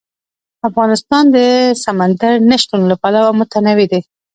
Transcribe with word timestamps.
افغانستان 0.69 1.23
د 1.35 1.37
سمندر 1.83 2.33
نه 2.49 2.55
شتون 2.61 2.81
له 2.91 2.95
پلوه 3.01 3.31
متنوع 3.39 3.87
دی. 3.91 4.01